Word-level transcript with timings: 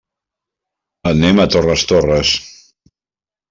Anem 1.11 1.43
a 1.43 1.47
Torres 1.57 1.87
Torres. 1.95 2.35